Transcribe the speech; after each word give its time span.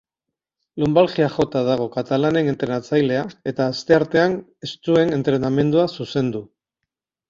Lunbalgiak 0.83 1.35
jota 1.35 1.61
dago 1.67 1.85
katalanen 1.97 2.49
entrenatzailea 2.55 3.23
eta 3.55 3.71
asteartean 3.77 4.37
ez 4.71 4.75
zuen 4.77 5.19
entrenamendua 5.23 5.91
zuzendu. 5.97 6.49